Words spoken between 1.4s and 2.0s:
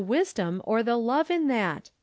that?